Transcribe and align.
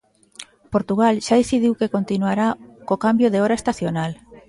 Portugal 0.73 1.15
xa 1.25 1.35
decidiu 1.41 1.71
que 1.79 1.93
continuará 1.95 2.47
co 2.87 3.01
cambio 3.05 3.27
de 3.31 3.41
hora 3.43 3.59
estacional. 3.61 4.11